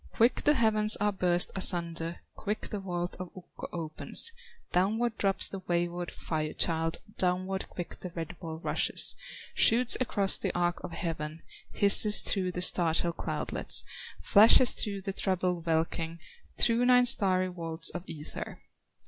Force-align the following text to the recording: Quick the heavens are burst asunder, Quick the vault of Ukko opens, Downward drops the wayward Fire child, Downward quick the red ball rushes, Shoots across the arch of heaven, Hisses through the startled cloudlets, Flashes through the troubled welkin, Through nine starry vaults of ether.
Quick 0.13 0.45
the 0.45 0.55
heavens 0.55 0.95
are 0.95 1.11
burst 1.11 1.51
asunder, 1.55 2.21
Quick 2.33 2.69
the 2.71 2.79
vault 2.79 3.15
of 3.19 3.29
Ukko 3.37 3.67
opens, 3.71 4.31
Downward 4.71 5.15
drops 5.19 5.47
the 5.47 5.59
wayward 5.59 6.09
Fire 6.09 6.53
child, 6.53 6.97
Downward 7.19 7.69
quick 7.69 7.99
the 7.99 8.09
red 8.15 8.35
ball 8.39 8.57
rushes, 8.57 9.15
Shoots 9.53 9.95
across 10.01 10.39
the 10.39 10.51
arch 10.57 10.77
of 10.83 10.93
heaven, 10.93 11.43
Hisses 11.71 12.23
through 12.23 12.53
the 12.53 12.63
startled 12.63 13.17
cloudlets, 13.17 13.83
Flashes 14.23 14.73
through 14.73 15.03
the 15.03 15.13
troubled 15.13 15.67
welkin, 15.67 16.17
Through 16.57 16.85
nine 16.85 17.05
starry 17.05 17.47
vaults 17.49 17.91
of 17.91 18.03
ether. 18.07 18.59